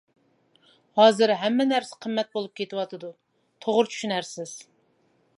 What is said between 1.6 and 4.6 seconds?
نەرسە قىممەت بولۇپ كېتىۋاتىدۇ، توغرا چۈشىنەرسىز.